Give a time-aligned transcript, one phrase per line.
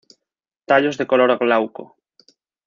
[0.65, 1.95] Tallos de color glauco.